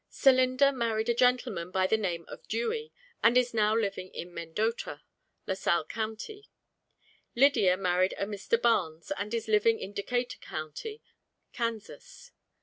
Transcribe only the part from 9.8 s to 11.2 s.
Decatur county,